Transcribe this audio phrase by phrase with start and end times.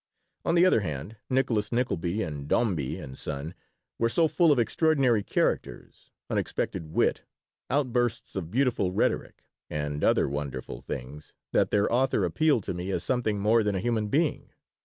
[0.43, 3.53] On the other hand, Nicholas Nickleby and Dombey and Son
[3.99, 7.21] were so full of extraordinary characters, unexpected wit,
[7.69, 13.03] outbursts of beautiful rhetoric, and other wonderful things, that their author appealed to me as
[13.03, 14.49] something more than a human being.